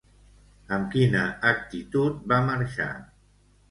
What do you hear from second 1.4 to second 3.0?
actitud va marxar?